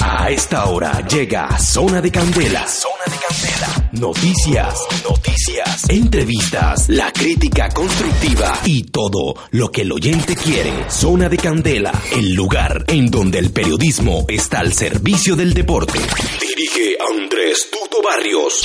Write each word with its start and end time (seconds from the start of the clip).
A 0.00 0.30
esta 0.30 0.66
hora 0.66 1.06
llega 1.06 1.58
Zona 1.58 2.02
de 2.02 2.10
Candela. 2.10 2.66
Zona 2.68 3.04
de 3.06 3.16
Candela. 3.16 3.88
Noticias, 3.92 4.80
noticias, 5.02 5.88
entrevistas, 5.88 6.88
la 6.88 7.10
crítica 7.10 7.70
constructiva 7.70 8.58
y 8.64 8.84
todo 8.84 9.34
lo 9.52 9.70
que 9.70 9.82
el 9.82 9.92
oyente 9.92 10.36
quiere. 10.36 10.90
Zona 10.90 11.30
de 11.30 11.38
Candela, 11.38 11.92
el 12.12 12.34
lugar 12.34 12.84
en 12.88 13.10
donde 13.10 13.38
el 13.38 13.50
periodismo 13.50 14.26
está 14.28 14.60
al 14.60 14.74
servicio 14.74 15.36
del 15.36 15.54
deporte. 15.54 16.00
Dirige 16.40 16.98
Andrés 17.10 17.68
Tuto 17.70 18.02
Barrios. 18.02 18.62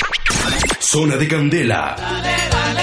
Zona 0.78 1.16
de 1.16 1.28
Candela. 1.28 1.96
Dale, 1.98 2.36
dale, 2.50 2.81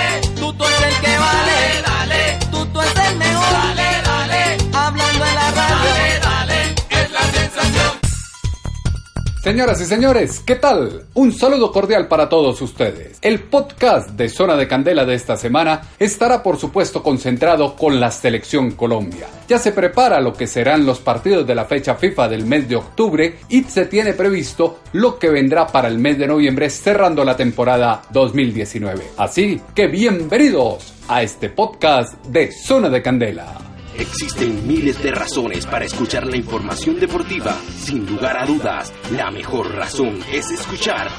Señoras 9.49 9.81
y 9.81 9.85
señores, 9.85 10.44
¿qué 10.45 10.58
tal? 10.58 11.08
Un 11.16 11.31
saludo 11.31 11.71
cordial 11.71 12.07
para 12.07 12.30
todos 12.30 12.62
ustedes. 12.62 13.17
El 13.20 13.40
podcast 13.40 14.12
de 14.12 14.30
Zona 14.30 14.55
de 14.55 14.67
Candela 14.67 15.05
de 15.05 15.16
esta 15.16 15.38
semana 15.38 15.81
estará 15.98 16.44
por 16.44 16.57
supuesto 16.57 17.02
concentrado 17.02 17.76
con 17.76 17.99
la 17.99 18.12
selección 18.12 18.70
Colombia. 18.73 19.26
Ya 19.48 19.57
se 19.57 19.71
prepara 19.71 20.21
lo 20.21 20.34
que 20.34 20.45
serán 20.45 20.85
los 20.85 20.99
partidos 20.99 21.48
de 21.48 21.55
la 21.55 21.66
fecha 21.66 21.95
FIFA 21.95 22.27
del 22.30 22.45
mes 22.45 22.70
de 22.70 22.76
octubre 22.76 23.40
y 23.49 23.63
se 23.63 23.88
tiene 23.88 24.13
previsto 24.13 24.81
lo 24.93 25.17
que 25.17 25.31
vendrá 25.31 25.66
para 25.66 25.88
el 25.88 25.98
mes 25.98 26.20
de 26.20 26.27
noviembre 26.27 26.70
cerrando 26.70 27.26
la 27.26 27.35
temporada 27.35 28.04
2019. 28.12 29.13
Así 29.18 29.59
que 29.73 29.88
bienvenidos 29.88 30.93
a 31.07 31.23
este 31.23 31.49
podcast 31.49 32.23
de 32.27 32.52
Zona 32.52 32.88
de 32.88 33.02
Candela. 33.02 33.69
Existen 33.99 34.66
miles 34.66 35.03
de 35.03 35.12
razones 35.12 35.66
para 35.66 35.84
escuchar 35.84 36.26
la 36.26 36.38
información 36.38 36.99
deportiva. 36.99 37.57
Sin 37.77 38.05
lugar 38.05 38.38
a 38.38 38.45
dudas, 38.45 38.94
la 39.12 39.30
mejor 39.30 39.76
razón 39.76 40.20
es 40.31 40.49
escuchar 40.52 41.10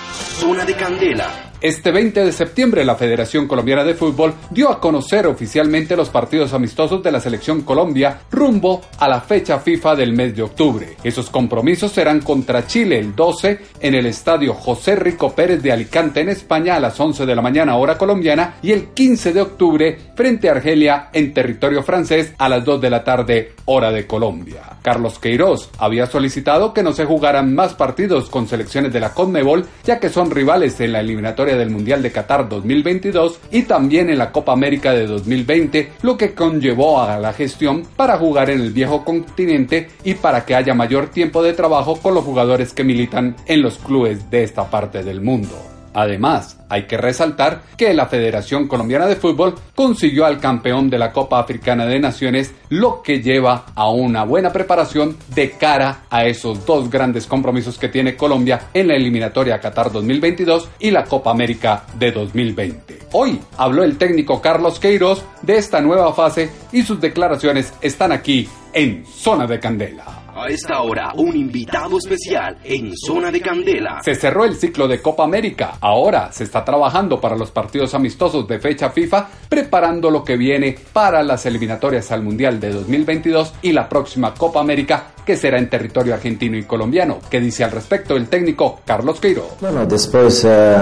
Zona 0.41 0.65
de 0.65 0.75
Candela. 0.75 1.50
Este 1.63 1.91
20 1.91 2.25
de 2.25 2.33
septiembre 2.33 2.87
la 2.87 2.95
Federación 2.95 3.47
Colombiana 3.47 3.85
de 3.85 3.93
Fútbol 3.93 4.33
dio 4.51 4.71
a 4.71 4.81
conocer 4.81 5.27
oficialmente 5.27 5.95
los 5.95 6.09
partidos 6.09 6.55
amistosos 6.55 7.03
de 7.03 7.13
la 7.13 7.21
selección 7.21 7.61
Colombia 7.61 8.23
rumbo 8.31 8.81
a 8.99 9.07
la 9.07 9.21
fecha 9.21 9.59
FIFA 9.59 9.95
del 9.95 10.15
mes 10.15 10.35
de 10.35 10.43
octubre. 10.43 10.97
Esos 11.05 11.29
compromisos 11.29 11.93
serán 11.93 12.21
contra 12.23 12.67
Chile 12.67 12.99
el 12.99 13.15
12 13.15 13.59
en 13.79 13.95
el 13.95 14.07
estadio 14.07 14.55
José 14.55 14.97
Rico 14.97 15.35
Pérez 15.35 15.63
de 15.63 15.71
Alicante 15.71 16.21
en 16.21 16.31
España 16.31 16.77
a 16.77 16.81
las 16.81 16.99
11 16.99 17.27
de 17.27 17.35
la 17.35 17.43
mañana 17.43 17.77
hora 17.77 17.99
colombiana 17.99 18.55
y 18.63 18.73
el 18.73 18.95
15 18.95 19.35
de 19.35 19.43
octubre 19.43 19.99
frente 20.15 20.49
a 20.49 20.53
Argelia 20.53 21.11
en 21.13 21.35
territorio 21.35 21.83
francés 21.83 22.33
a 22.39 22.49
las 22.49 22.65
2 22.65 22.81
de 22.81 22.91
la 22.91 23.05
tarde 23.05 23.53
hora 23.67 23.93
de 23.93 24.07
Colombia. 24.07 24.63
Carlos 24.81 25.19
Queiroz 25.19 25.69
había 25.77 26.07
solicitado 26.07 26.73
que 26.73 26.83
no 26.83 26.95
se 26.95 27.05
jugaran 27.05 27.55
más 27.55 27.75
partidos 27.75 28.31
con 28.31 28.49
selecciones 28.49 28.95
de 28.95 29.01
la 29.01 29.13
CONMEBOL 29.13 29.67
ya 29.85 30.01
que 30.01 30.09
son 30.09 30.31
rivales 30.31 30.81
en 30.81 30.93
la 30.93 31.01
eliminatoria 31.01 31.50
del 31.57 31.71
Mundial 31.71 32.03
de 32.03 32.13
Qatar 32.13 32.49
2022 32.49 33.41
y 33.51 33.63
también 33.63 34.11
en 34.11 34.19
la 34.19 34.33
Copa 34.33 34.53
América 34.53 34.93
de 34.93 35.07
2020, 35.07 35.93
lo 36.03 36.17
que 36.17 36.35
conllevó 36.35 37.01
a 37.01 37.19
la 37.19 37.33
gestión 37.33 37.85
para 37.97 38.19
jugar 38.19 38.51
en 38.51 38.61
el 38.61 38.73
viejo 38.73 39.05
continente 39.05 39.89
y 40.05 40.15
para 40.15 40.45
que 40.45 40.55
haya 40.55 40.75
mayor 40.75 41.09
tiempo 41.09 41.43
de 41.43 41.53
trabajo 41.53 41.97
con 41.97 42.15
los 42.15 42.25
jugadores 42.25 42.73
que 42.73 42.85
militan 42.85 43.37
en 43.47 43.63
los 43.63 43.79
clubes 43.79 44.31
de 44.31 44.43
esta 44.45 44.71
parte 44.71 45.03
del 45.03 45.21
mundo. 45.21 45.80
Además, 45.95 46.59
hay 46.69 46.85
que 46.85 46.97
resaltar 46.97 47.63
que 47.77 47.93
la 47.95 48.07
Federación 48.07 48.69
Colombiana 48.69 49.07
de 49.07 49.17
Fútbol 49.17 49.55
consiguió 49.75 50.25
al 50.25 50.39
campeón 50.39 50.89
de 50.89 50.99
la 50.99 51.13
Copa 51.13 51.41
Africana 51.41 51.87
de 51.87 51.99
Naciones, 51.99 52.55
lo 52.69 53.03
que 53.03 53.21
lleva 53.21 53.67
a 53.75 53.91
una 53.91 54.25
buena 54.25 54.53
preparación 54.53 55.17
de 55.35 55.51
cara 55.53 56.03
a 56.11 56.25
esos 56.25 56.65
dos 56.65 56.89
grandes 56.91 57.27
compromisos 57.27 57.79
que 57.79 57.89
tiene 57.89 58.17
Colombia 58.17 58.69
en 58.73 58.89
la 58.89 58.95
eliminatoria 58.95 59.61
Qatar 59.61 59.91
2022 59.91 60.69
y 60.79 60.91
la 60.91 61.05
Copa 61.05 61.31
América 61.31 61.85
de 61.99 62.13
2020. 62.13 62.99
Hoy 63.13 63.41
habló 63.57 63.83
el 63.83 63.99
técnico 63.99 64.41
Carlos 64.41 64.79
Queiroz 64.79 65.25
de 65.43 65.57
esta 65.57 65.81
nueva 65.81 66.13
fase 66.15 66.51
y 66.73 66.83
sus 66.83 67.01
declaraciones 67.01 67.73
están 67.81 68.13
aquí 68.13 68.49
en 68.73 69.05
Zona 69.07 69.47
de 69.47 69.59
Candela. 69.59 70.20
A 70.41 70.49
esta 70.49 70.81
hora, 70.81 71.13
un 71.17 71.37
invitado 71.37 71.99
especial 71.99 72.57
en 72.65 72.97
Zona 72.97 73.31
de 73.31 73.43
Candela. 73.43 74.01
Se 74.03 74.15
cerró 74.15 74.47
el 74.47 74.57
ciclo 74.57 74.89
de 74.89 75.03
Copa 75.03 75.23
América. 75.23 75.75
Ahora 75.83 76.33
se 76.33 76.45
está 76.45 76.65
trabajando 76.65 77.21
para 77.21 77.37
los 77.37 77.51
partidos 77.51 77.93
amistosos 77.93 78.49
de 78.49 78.59
fecha 78.59 78.89
FIFA, 78.89 79.29
preparando 79.51 80.11
lo 80.11 80.25
que 80.25 80.39
viene 80.39 80.79
para 80.95 81.23
las 81.23 81.45
eliminatorias 81.45 82.11
al 82.11 82.23
Mundial 82.23 82.59
de 82.59 82.73
2022 82.73 83.53
y 83.61 83.73
la 83.73 83.87
próxima 83.87 84.33
Copa 84.33 84.61
América 84.61 85.09
que 85.27 85.37
será 85.37 85.59
en 85.59 85.69
territorio 85.69 86.15
argentino 86.15 86.57
y 86.57 86.63
colombiano. 86.63 87.19
¿Qué 87.29 87.39
dice 87.39 87.63
al 87.63 87.73
respecto 87.73 88.17
el 88.17 88.29
técnico 88.29 88.81
Carlos 88.87 89.21
Queiroz? 89.21 89.61
Bueno, 89.61 89.85
después 89.85 90.47
eh, 90.47 90.79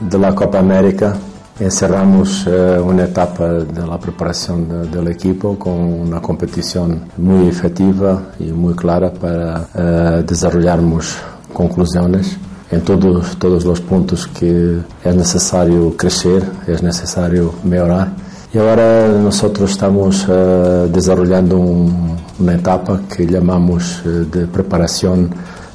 de 0.00 0.18
la 0.18 0.34
Copa 0.34 0.58
América 0.58 1.16
encerramos 1.60 2.46
eh, 2.46 2.78
una 2.80 3.04
etapa 3.04 3.48
de 3.48 3.86
la 3.86 3.98
preparación 3.98 4.68
de- 4.68 4.88
del 4.88 5.08
equipo 5.08 5.58
con 5.58 5.72
una 5.74 6.20
competición 6.20 7.02
muy 7.16 7.48
efectiva 7.48 8.22
y 8.38 8.44
muy 8.52 8.74
clara 8.74 9.12
para 9.12 9.66
eh, 9.74 10.24
desarrollarmos 10.26 11.16
conclusiones 11.52 12.36
en 12.70 12.82
todos, 12.82 13.36
todos 13.38 13.64
los 13.64 13.80
puntos 13.80 14.26
que 14.26 14.78
es 15.02 15.14
necesario 15.16 15.96
crecer, 15.96 16.42
es 16.66 16.82
necesario 16.82 17.54
mejorar. 17.64 18.12
Y 18.52 18.58
ahora 18.58 19.08
nosotros 19.08 19.70
estamos 19.72 20.26
eh, 20.28 20.88
desarrollando 20.92 21.56
un- 21.58 22.16
una 22.38 22.54
etapa 22.54 23.00
que 23.14 23.26
llamamos 23.26 24.00
eh, 24.06 24.26
de 24.30 24.46
preparación 24.46 25.30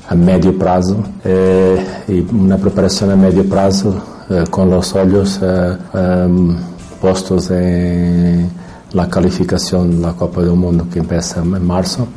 a 0.10 0.16
médio 0.16 0.58
prazo 0.58 0.98
eh, 1.24 2.04
y 2.08 2.20
una 2.36 2.58
preparación 2.58 3.12
a 3.12 3.16
médio 3.16 3.48
prazo 3.48 3.96
eh, 4.30 4.44
con 4.50 4.70
los 4.70 4.94
ojos 4.96 5.40
eh, 5.42 5.78
em, 5.94 6.56
postos 7.02 7.52
en 7.52 8.50
la 8.94 9.10
calificación 9.10 9.98
de 9.98 10.08
la 10.08 10.14
Copa 10.14 10.42
del 10.42 10.56
Mundo 10.56 10.88
que 10.92 11.00
empieza 11.00 11.42
en 11.42 11.66
marzo 11.66 12.08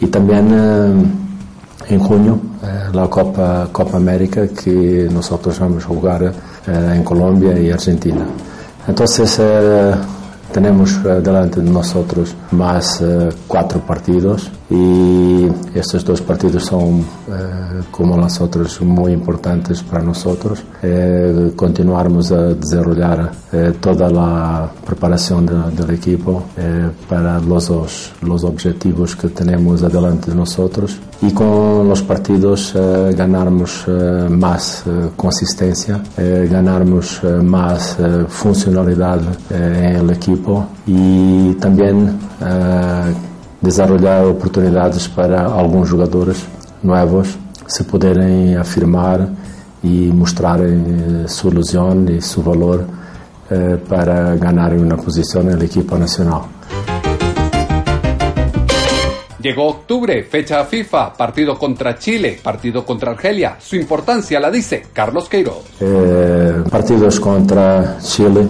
y 0.00 0.06
también 0.06 0.48
eh, 0.52 1.94
en 1.94 1.98
junio 2.00 2.38
eh, 2.62 2.90
la 2.92 3.08
Copa, 3.08 3.68
Copa 3.72 3.96
América 3.96 4.46
que 4.48 5.08
nosotros 5.10 5.58
vamos 5.58 5.84
a 5.84 5.88
jugar 5.88 6.32
eh, 6.66 6.92
en 6.96 7.02
Colombia 7.02 7.58
y 7.58 7.70
Argentina. 7.70 8.24
Entonces 8.86 9.38
eh, 9.40 9.94
tenemos 10.52 10.92
eh, 11.04 11.20
delante 11.20 11.60
de 11.60 11.70
nosotros 11.70 12.34
más 12.52 13.00
eh, 13.00 13.30
cuatro 13.48 13.80
partidos 13.80 14.50
y 14.70 15.48
estos 15.74 16.04
dos 16.04 16.20
partidos 16.20 16.64
son, 16.64 17.00
eh, 17.00 17.71
como 17.90 18.16
los 18.16 18.40
otros, 18.40 18.80
muy 18.82 19.12
importantes 19.12 19.82
para 19.82 20.02
nosotros. 20.02 20.62
Eh, 20.82 21.52
continuarmos 21.56 22.32
a 22.32 22.54
desarrollar 22.54 23.30
eh, 23.52 23.72
toda 23.80 24.08
la 24.10 24.70
preparación 24.86 25.46
de- 25.46 25.70
del 25.76 25.90
equipo 25.94 26.44
eh, 26.56 26.90
para 27.08 27.38
dos- 27.40 28.12
los 28.22 28.44
objetivos 28.44 29.14
que 29.16 29.28
tenemos 29.28 29.82
adelante 29.82 30.30
de 30.30 30.36
nosotros 30.36 30.98
y 31.20 31.30
con 31.32 31.88
los 31.88 32.02
partidos 32.02 32.74
ganarmos 33.14 33.84
más 34.30 34.84
consistencia, 35.16 36.02
eh, 36.16 36.48
ganarmos 36.50 37.20
eh, 37.22 37.28
más 37.42 37.96
eh, 37.98 38.24
funcionalidad 38.28 39.20
eh, 39.50 39.90
en 39.94 39.96
el 40.00 40.10
equipo 40.10 40.66
eh, 42.40 43.14
desarrollar 43.60 44.24
oportunidades 44.24 45.08
para 45.08 45.46
algunos 45.46 45.90
jugadores 45.90 46.44
nuevos 46.82 47.28
se 47.66 47.84
poderem 47.84 48.56
afirmar 48.56 49.28
e 49.82 50.10
mostrarem 50.12 51.24
eh, 51.24 51.28
sua 51.28 51.50
ilusão 51.50 52.04
e 52.08 52.20
seu 52.20 52.42
valor 52.42 52.86
eh, 53.50 53.76
para 53.88 54.36
ganharem 54.36 54.78
uma 54.78 54.96
posição 54.96 55.42
na 55.42 55.62
equipa 55.64 55.98
nacional. 55.98 56.48
Llegó 59.42 59.70
octubre, 59.70 60.22
fecha 60.22 60.64
FIFA, 60.64 61.14
partido 61.18 61.56
contra 61.56 61.96
Chile, 61.98 62.38
partido 62.40 62.84
contra 62.84 63.10
Argelia. 63.10 63.56
Su 63.58 63.74
importancia 63.74 64.38
la 64.38 64.50
dice 64.50 64.84
Carlos 64.92 65.28
Queiroz. 65.28 65.64
Eh, 65.80 66.62
partidos 66.70 67.18
contra 67.18 67.98
Chile, 68.00 68.48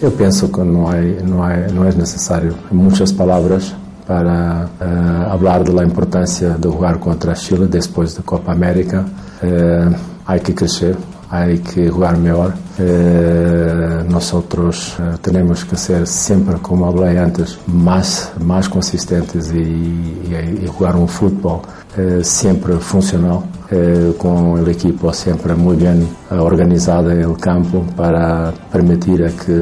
eu 0.00 0.10
penso 0.12 0.50
que 0.50 0.62
não 0.62 0.90
é, 0.90 1.02
não 1.22 1.46
é, 1.46 1.66
não 1.70 1.84
é 1.84 1.92
necessário 1.92 2.56
muitas 2.70 3.12
palavras 3.12 3.74
para 4.06 4.68
eh, 4.80 5.38
falar 5.38 5.64
da 5.64 5.84
importância 5.84 6.50
de 6.50 6.68
jogar 6.68 6.98
contra 6.98 7.34
Chile 7.34 7.66
depois 7.66 8.14
da 8.14 8.22
Copa 8.22 8.52
América. 8.52 9.04
Eh, 9.42 9.88
há 10.26 10.38
que 10.38 10.52
crescer, 10.52 10.96
há 11.30 11.46
que 11.46 11.86
jogar 11.86 12.16
melhor. 12.16 12.52
Eh, 12.78 14.04
nosotros 14.08 14.96
eh, 14.98 15.14
tenemos 15.22 15.64
que 15.64 15.76
ser 15.76 16.06
sempre, 16.06 16.58
como 16.60 16.90
falei 16.92 17.18
antes, 17.18 17.58
mais, 17.66 18.32
mais 18.40 18.68
consistentes 18.68 19.50
e, 19.50 19.58
e, 19.58 20.60
e 20.62 20.66
jogar 20.66 20.96
um 20.96 21.06
futebol 21.06 21.62
eh, 21.96 22.22
sempre 22.24 22.78
funcional, 22.78 23.46
eh, 23.70 24.14
com 24.16 24.56
a 24.56 24.70
equipa 24.70 25.12
sempre 25.12 25.52
muito 25.54 25.84
bem 25.84 26.08
eh, 26.30 26.34
organizada 26.36 27.14
no 27.14 27.36
campo 27.36 27.84
para 27.94 28.52
permitir 28.70 29.22
a 29.22 29.28
que 29.28 29.52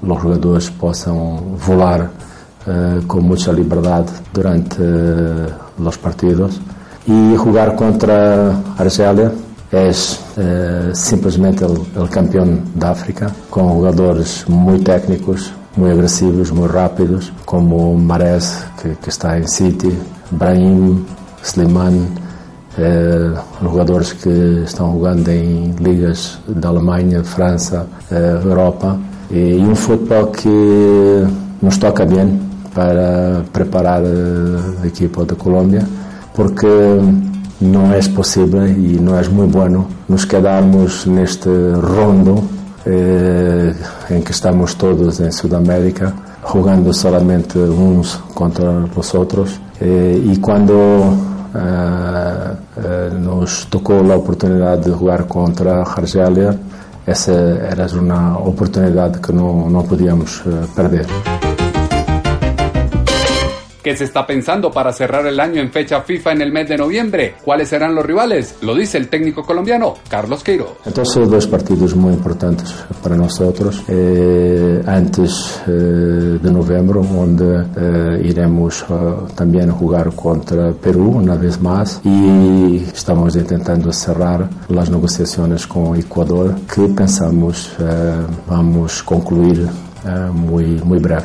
os 0.00 0.22
jogadores 0.22 0.70
possam 0.70 1.54
voar 1.56 2.10
eh, 2.68 3.00
com 3.06 3.20
muita 3.20 3.50
liberdade 3.50 4.12
durante 4.32 4.82
eh, 4.82 5.52
os 5.78 5.96
partidos 5.96 6.60
y 7.06 7.36
jugar 7.36 7.74
contra 7.74 8.60
Argelia 8.76 9.32
es 9.72 10.20
eh, 10.36 10.90
simplesmente 10.92 11.64
el, 11.64 12.08
campeón 12.10 12.62
de 12.74 12.86
África, 12.86 13.30
con 13.50 13.68
jugadores 13.68 14.44
muy 14.48 14.78
técnicos, 14.80 15.52
muy 15.76 15.90
agresivos, 15.90 16.52
muy 16.52 16.68
rápidos, 16.68 17.32
como 17.44 17.94
Mares, 17.94 18.64
que, 18.80 18.96
que 18.96 19.10
está 19.10 19.36
en 19.36 19.48
City, 19.48 19.92
Brahim, 20.30 21.04
Slimani, 21.42 22.06
eh, 22.78 23.32
jogadores 23.62 24.12
que 24.12 24.62
estão 24.64 24.92
jogando 24.92 25.28
em 25.28 25.72
ligas 25.80 26.38
da 26.46 26.68
Alemanha, 26.68 27.24
França, 27.24 27.86
eh, 28.10 28.40
Europa. 28.44 28.98
E, 29.30 29.58
um 29.58 29.74
futebol 29.74 30.28
que 30.28 31.26
nos 31.60 31.76
toca 31.76 32.06
bem 32.06 32.47
para 32.78 33.42
preparar 33.52 34.00
a 34.04 34.86
equipa 34.86 35.24
da 35.24 35.34
Colômbia, 35.34 35.84
porque 36.32 36.68
não 37.60 37.92
é 37.92 38.00
possível 38.14 38.64
e 38.68 39.00
não 39.00 39.18
é 39.18 39.28
muito 39.28 39.50
bom 39.50 39.88
nos 40.08 40.24
quedarmos 40.24 41.04
neste 41.04 41.48
rondo 41.82 42.44
eh, 42.86 43.74
em 44.12 44.20
que 44.20 44.30
estamos 44.30 44.74
todos 44.74 45.18
em 45.18 45.32
Sudamérica, 45.32 46.14
jogando 46.52 46.94
solamente 46.94 47.58
uns 47.58 48.14
contra 48.32 48.84
os 48.94 49.14
outros. 49.14 49.60
Eh, 49.80 50.20
e 50.32 50.36
quando 50.36 50.72
eh, 51.56 52.50
eh, 52.76 53.10
nos 53.18 53.64
tocou 53.64 54.12
a 54.12 54.14
oportunidade 54.14 54.84
de 54.84 54.90
jogar 54.90 55.24
contra 55.24 55.82
a 55.82 55.82
Argélia, 55.82 56.56
essa 57.04 57.32
era 57.32 57.88
uma 57.98 58.38
oportunidade 58.38 59.18
que 59.18 59.32
não, 59.32 59.68
não 59.68 59.82
podíamos 59.82 60.44
eh, 60.46 60.64
perder. 60.76 61.37
¿Qué 63.88 63.96
se 63.96 64.04
está 64.04 64.26
pensando 64.26 64.70
para 64.70 64.92
cerrar 64.92 65.26
el 65.26 65.40
año 65.40 65.62
en 65.62 65.72
fecha 65.72 66.02
FIFA 66.02 66.32
en 66.32 66.42
el 66.42 66.52
mes 66.52 66.68
de 66.68 66.76
noviembre? 66.76 67.36
¿Cuáles 67.42 67.70
serán 67.70 67.94
los 67.94 68.04
rivales? 68.04 68.56
Lo 68.60 68.74
dice 68.74 68.98
el 68.98 69.08
técnico 69.08 69.42
colombiano 69.42 69.94
Carlos 70.10 70.44
Queiroz. 70.44 70.72
Entonces, 70.84 71.30
dos 71.30 71.46
partidos 71.46 71.96
muy 71.96 72.12
importantes 72.12 72.74
para 73.02 73.16
nosotros. 73.16 73.82
Eh, 73.88 74.82
antes 74.84 75.62
eh, 75.66 75.70
de 75.70 76.50
noviembre, 76.50 77.00
donde 77.00 77.64
eh, 77.78 78.28
iremos 78.28 78.84
también 79.34 79.70
jugar 79.70 80.14
contra 80.14 80.70
Perú 80.72 81.12
una 81.16 81.36
vez 81.36 81.58
más 81.58 82.02
y 82.04 82.84
estamos 82.92 83.36
intentando 83.36 83.90
cerrar 83.90 84.50
las 84.68 84.90
negociaciones 84.90 85.66
con 85.66 85.96
Ecuador 85.96 86.54
que 86.74 86.82
pensamos 86.88 87.72
vamos 88.46 89.02
concluir 89.02 89.66
muy, 90.34 90.66
muy 90.84 90.98
breve. 90.98 91.24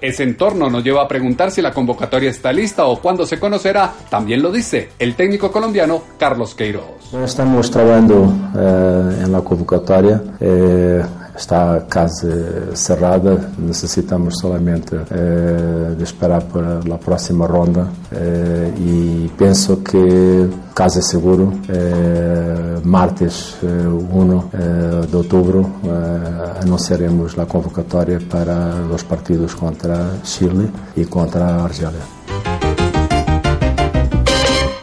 Ese 0.00 0.22
entorno 0.22 0.70
nos 0.70 0.82
lleva 0.82 1.02
a 1.02 1.08
preguntar 1.08 1.50
si 1.50 1.60
la 1.62 1.72
convocatoria 1.72 2.30
está 2.30 2.52
lista 2.52 2.86
o 2.86 3.00
cuándo 3.00 3.26
se 3.26 3.38
conocerá. 3.38 3.92
También 4.08 4.42
lo 4.42 4.50
dice 4.50 4.90
el 4.98 5.14
técnico 5.14 5.50
colombiano 5.50 6.02
Carlos 6.18 6.54
Queiroz. 6.54 7.14
Estamos 7.24 7.70
trabajando 7.70 8.32
eh, 8.56 9.22
en 9.24 9.32
la 9.32 9.40
convocatoria. 9.40 10.22
Eh, 10.40 11.02
está 11.36 11.86
casi 11.88 12.28
cerrada, 12.74 13.50
necesitamos 13.58 14.34
solamente 14.40 14.96
eh, 15.10 15.96
esperar 16.02 16.44
para 16.44 16.80
la 16.82 16.98
próxima 16.98 17.46
ronda 17.46 17.88
eh, 18.12 18.72
y 18.78 19.28
pienso 19.28 19.82
que 19.82 20.48
casi 20.74 21.00
seguro 21.00 21.52
eh, 21.68 22.39
martes 22.84 23.56
1 23.62 24.50
de 25.10 25.16
octubre 25.16 25.60
anunciaremos 26.60 27.36
la 27.36 27.46
convocatoria 27.46 28.18
para 28.30 28.78
los 28.80 29.04
partidos 29.04 29.54
contra 29.54 30.22
Chile 30.22 30.68
y 30.96 31.04
contra 31.04 31.64
Argelia. 31.64 32.00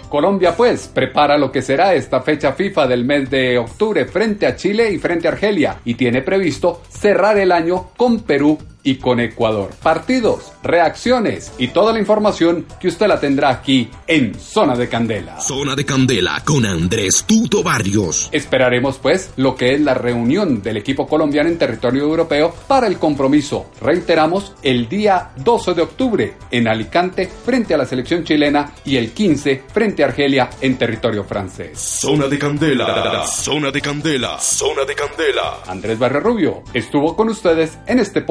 Colombia 0.10 0.56
pues 0.56 0.88
prepara 0.88 1.38
lo 1.38 1.52
que 1.52 1.62
será 1.62 1.94
esta 1.94 2.22
fecha 2.22 2.54
FIFA 2.54 2.88
del 2.88 3.06
mes 3.06 3.30
de 3.30 3.58
octubre 3.58 4.06
frente 4.06 4.48
a 4.48 4.56
Chile 4.56 4.92
y 4.92 4.98
frente 4.98 5.28
a 5.28 5.32
Argelia 5.32 5.80
y 5.86 5.96
tiene 5.96 6.22
previsto 6.22 6.82
cerrar 6.90 7.38
el 7.38 7.52
año 7.52 7.90
con 7.96 8.22
Perú 8.22 8.58
y 8.88 8.96
con 8.96 9.20
Ecuador. 9.20 9.72
Partidos, 9.84 10.54
reacciones 10.64 11.52
y 11.58 11.68
toda 11.68 11.92
la 11.92 12.00
información 12.00 12.66
que 12.80 12.88
usted 12.88 13.08
la 13.08 13.20
tendrá 13.20 13.50
aquí 13.50 13.90
en 14.08 14.34
Zona 14.40 14.78
de 14.78 14.88
Candela. 14.88 15.42
Zona 15.42 15.76
de 15.76 15.86
Candela 15.86 16.42
con 16.46 16.66
Andrés 16.66 17.26
Tuto 17.28 17.64
Barrios. 17.64 18.30
Esperaremos 18.32 18.98
pues 18.98 19.32
lo 19.36 19.58
que 19.58 19.74
es 19.74 19.82
la 19.82 19.94
reunión 19.94 20.62
del 20.62 20.78
equipo 20.78 21.06
colombiano 21.06 21.50
en 21.50 21.58
territorio 21.58 22.04
europeo 22.04 22.56
para 22.66 22.88
el 22.88 22.98
compromiso. 22.98 23.72
Reiteramos 23.82 24.54
el 24.64 24.88
día 24.88 25.32
12 25.36 25.74
de 25.74 25.82
octubre 25.82 26.34
en 26.50 26.70
Alicante 26.70 27.28
frente 27.28 27.74
a 27.74 27.78
la 27.78 27.86
selección 27.86 28.24
chilena 28.24 28.72
y 28.86 28.96
el 28.96 29.12
15 29.12 29.64
frente 29.68 30.04
a 30.04 30.08
Argelia 30.08 30.50
en 30.62 30.78
territorio 30.78 31.26
francés. 31.26 31.78
Zona 31.78 32.30
de 32.30 32.40
Candela. 32.40 33.26
Zona 33.28 33.70
de 33.70 33.82
Candela. 33.82 34.40
Zona 34.40 34.86
de 34.86 34.96
Candela. 34.96 35.58
Andrés 35.68 36.00
Barrio 36.00 36.22
Rubio 36.22 36.64
estuvo 36.74 37.18
con 37.18 37.28
ustedes 37.28 37.78
en 37.86 38.00
este 38.00 38.22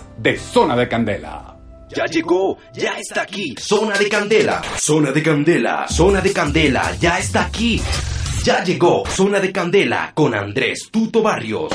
podcast 0.00 0.18
de 0.18 0.36
Zona 0.38 0.76
de 0.76 0.88
Candela. 0.88 1.56
Ya 1.88 2.06
llegó, 2.06 2.56
ya 2.72 2.98
está 2.98 3.22
aquí. 3.22 3.54
Zona 3.58 3.98
de 3.98 4.08
Candela. 4.08 4.62
Zona 4.78 5.10
de 5.10 5.22
Candela. 5.22 5.88
Zona 5.88 6.20
de 6.20 6.32
Candela. 6.32 6.94
Ya 7.00 7.18
está 7.18 7.46
aquí. 7.46 7.80
Ya 8.44 8.62
llegó. 8.62 9.04
Zona 9.08 9.40
de 9.40 9.50
Candela 9.50 10.12
con 10.14 10.34
Andrés 10.34 10.88
Tuto 10.90 11.22
Barrios. 11.22 11.72